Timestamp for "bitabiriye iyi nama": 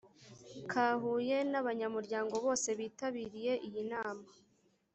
2.79-4.25